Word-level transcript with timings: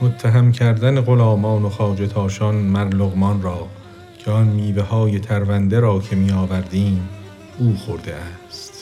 متهم 0.00 0.52
کردن 0.52 1.00
غلامان 1.00 1.62
و 1.62 1.68
خاجتاشان 1.68 2.54
مر 2.54 2.84
لغمان 2.84 3.42
را 3.42 3.66
که 4.24 4.30
آن 4.30 4.46
میوه 4.46 4.82
های 4.82 5.20
ترونده 5.20 5.80
را 5.80 5.98
که 6.00 6.16
می 6.16 6.30
آوردیم 6.30 7.08
او 7.58 7.74
خورده 7.76 8.14
است 8.48 8.77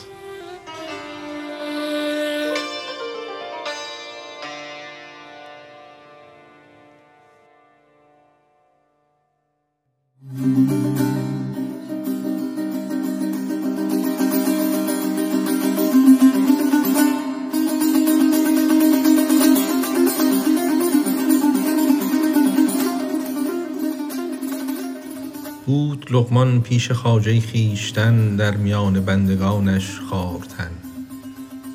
بود 25.67 26.07
لقمان 26.13 26.61
پیش 26.61 26.91
خاجه 26.91 27.39
خیشتن 27.39 28.35
در 28.35 28.51
میان 28.57 29.05
بندگانش 29.05 29.99
خارتن 30.09 30.69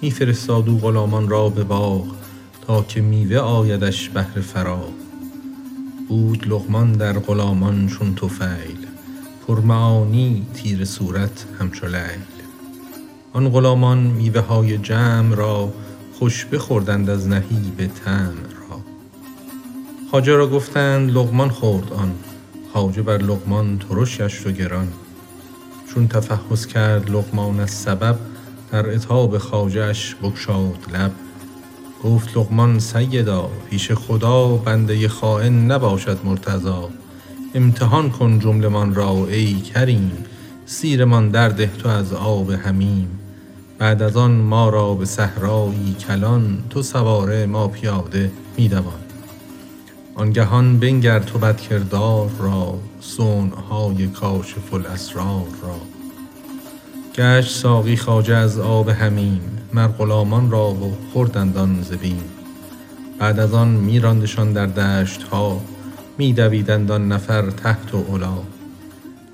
میفرستاد 0.02 0.68
او 0.68 0.78
غلامان 0.78 1.28
را 1.28 1.48
به 1.48 1.64
باغ 1.64 2.06
تا 2.66 2.82
که 2.82 3.00
میوه 3.00 3.36
آیدش 3.36 4.08
بهر 4.08 4.40
فراغ 4.40 4.88
بود 6.08 6.46
لغمان 6.48 6.92
در 6.92 7.12
غلامان 7.12 7.86
چون 7.88 8.14
توفیل 8.14 8.86
پرمعانی 9.48 10.46
تیر 10.54 10.84
صورت 10.84 11.46
همچو 11.60 11.86
لیل 11.86 12.24
آن 13.32 13.48
غلامان 13.48 13.98
میوه 13.98 14.40
های 14.40 14.78
جمع 14.78 15.34
را 15.36 15.72
خوش 16.18 16.44
بخوردند 16.46 17.10
از 17.10 17.28
به 17.76 17.86
تم 18.04 18.34
را 18.68 18.80
خاجه 20.10 20.32
را 20.34 20.46
گفتند 20.48 21.10
لغمان 21.10 21.48
خورد 21.48 21.92
آن 21.92 22.12
خواجه 22.72 23.02
بر 23.02 23.16
لقمان 23.18 23.78
ترش 23.78 24.20
گشت 24.20 24.46
و 24.46 24.50
گران 24.52 24.88
چون 25.94 26.08
تفحص 26.08 26.66
کرد 26.66 27.10
لقمان 27.10 27.60
از 27.60 27.70
سبب 27.70 28.18
در 28.72 28.90
اتاب 28.94 29.38
خواجهش 29.38 30.16
بگشاد 30.22 30.74
لب 30.94 31.12
گفت 32.04 32.36
لقمان 32.36 32.78
سیدا 32.78 33.48
پیش 33.70 33.92
خدا 33.92 34.48
بنده 34.56 35.08
خائن 35.08 35.70
نباشد 35.72 36.18
مرتضا 36.24 36.88
امتحان 37.54 38.10
کن 38.10 38.38
جملمان 38.38 38.94
را 38.94 39.10
ای 39.30 39.54
کریم 39.60 40.12
سیرمان 40.66 41.28
درده 41.30 41.70
تو 41.78 41.88
از 41.88 42.12
آب 42.12 42.50
همیم 42.50 43.08
بعد 43.78 44.02
از 44.02 44.16
آن 44.16 44.30
ما 44.30 44.68
را 44.68 44.94
به 44.94 45.04
صحرایی 45.04 45.96
کلان 46.08 46.58
تو 46.70 46.82
سواره 46.82 47.46
ما 47.46 47.68
پیاده 47.68 48.30
میدوان 48.56 49.01
آنگهان 50.14 50.78
بنگر 50.78 51.18
تو 51.20 51.38
بد 51.38 51.56
کردار 51.60 52.30
را 52.38 52.78
کاش 54.14 54.54
فل 54.70 54.86
اسرار 54.86 55.44
را 55.62 55.76
گشت 57.14 57.56
ساقی 57.56 57.96
خاجه 57.96 58.34
از 58.34 58.58
آب 58.58 58.88
همین 58.88 59.40
مر 59.74 59.86
غلامان 59.88 60.50
را 60.50 60.70
و 60.70 60.96
خوردندان 61.12 61.82
زبین 61.82 62.22
بعد 63.18 63.40
از 63.40 63.54
آن 63.54 63.68
میراندشان 63.68 64.52
در 64.52 64.66
دشت 64.66 65.22
ها 65.22 65.60
میدویدند 66.18 66.90
آن 66.90 67.12
نفر 67.12 67.50
تحت 67.50 67.94
و 67.94 67.96
اولا، 68.08 68.38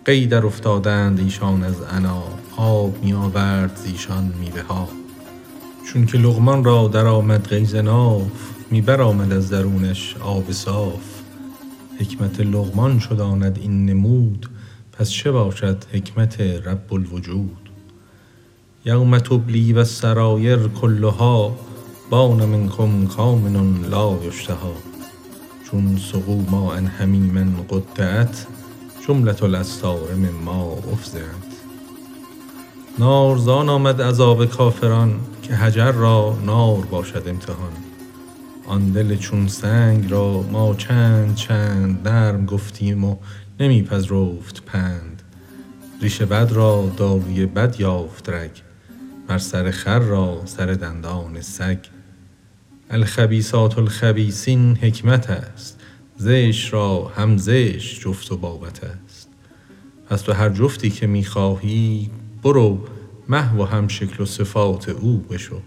قیدر 0.04 0.46
افتادند 0.46 1.20
ایشان 1.20 1.64
از 1.64 1.74
انا 1.92 2.22
آب 2.56 3.04
می 3.04 3.12
آورد 3.12 3.76
زیشان 3.76 4.34
میبه 4.40 4.62
ها 4.62 4.88
چون 5.86 6.06
که 6.06 6.18
لغمان 6.18 6.64
را 6.64 6.88
در 6.88 7.06
آمد 7.06 7.44
غیز 7.48 7.74
می 8.70 8.82
آمد 8.88 9.32
از 9.32 9.50
درونش 9.50 10.16
آب 10.20 10.52
صاف 10.52 11.00
حکمت 12.00 12.40
لغمان 12.40 12.98
شداند 12.98 13.58
این 13.62 13.86
نمود 13.86 14.48
پس 14.92 15.10
چه 15.10 15.30
باشد 15.30 15.76
حکمت 15.92 16.40
رب 16.40 16.92
الوجود 16.94 17.70
یوم 18.84 19.18
تبلی 19.18 19.72
و 19.72 19.84
سرایر 19.84 20.68
کلها 20.80 21.56
بان 22.10 22.44
منکم 22.44 23.06
کامن 23.06 23.84
لا 23.90 24.18
یشتها 24.28 24.72
چون 25.70 25.98
سقو 26.12 26.42
ما 26.50 26.74
ان 26.74 26.86
حمیما 26.86 27.44
قدعت 27.70 28.46
جملت 29.08 29.42
الاستار 29.42 30.08
ما 30.46 30.72
افزعت 30.92 31.24
نارزان 32.98 33.68
آمد 33.68 34.02
عذاب 34.02 34.44
کافران 34.46 35.20
که 35.42 35.54
هجر 35.54 35.92
را 35.92 36.38
نار 36.46 36.80
باشد 36.84 37.22
امتحان 37.26 37.87
آن 38.68 38.90
دل 38.90 39.16
چون 39.16 39.48
سنگ 39.48 40.10
را 40.10 40.42
ما 40.42 40.74
چند 40.74 41.34
چند 41.34 42.08
نرم 42.08 42.46
گفتیم 42.46 43.04
و 43.04 43.16
نمیپذرفت 43.60 44.62
پند 44.66 45.22
ریش 46.02 46.22
بد 46.22 46.52
را 46.52 46.92
داوی 46.96 47.46
بد 47.46 47.76
یافت 47.78 48.28
رگ 48.28 48.50
بر 49.28 49.38
سر 49.38 49.70
خر 49.70 49.98
را 49.98 50.42
سر 50.44 50.66
دندان 50.66 51.40
سگ 51.40 51.78
الخبیسات 52.90 53.78
الخبیسین 53.78 54.76
حکمت 54.82 55.30
است 55.30 55.80
زش 56.16 56.72
را 56.72 57.08
هم 57.16 57.36
زش 57.36 58.00
جفت 58.00 58.32
و 58.32 58.36
بابت 58.36 58.80
است 58.84 59.28
پس 60.08 60.20
تو 60.22 60.32
هر 60.32 60.48
جفتی 60.48 60.90
که 60.90 61.06
میخواهی 61.06 62.10
برو 62.42 62.84
مه 63.28 63.54
و 63.56 63.64
هم 63.64 63.88
شکل 63.88 64.22
و 64.22 64.26
صفات 64.26 64.88
او 64.88 65.16
بشو 65.30 65.60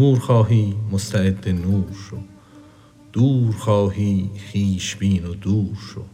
نور 0.00 0.18
خواهی 0.18 0.76
مستعد 0.92 1.48
نور 1.48 1.84
شو 2.08 2.18
دور 3.12 3.54
خواهی 3.56 4.30
خیش 4.36 4.96
بین 4.96 5.26
و 5.26 5.34
دور 5.34 5.74
شو 5.94 6.04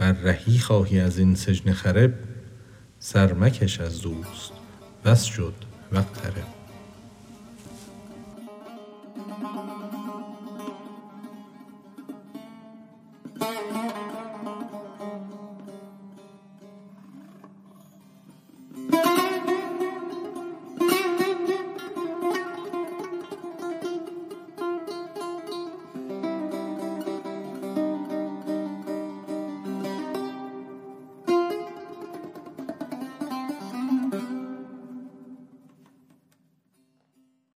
و 0.00 0.04
رهی 0.04 0.58
خواهی 0.58 1.00
از 1.00 1.18
این 1.18 1.34
سجن 1.34 1.72
خرب 1.72 2.14
سرمکش 2.98 3.80
از 3.80 4.00
دوست 4.02 4.52
بس 5.04 5.22
شد 5.24 5.54
وقت 5.92 6.12
تره 6.12 6.44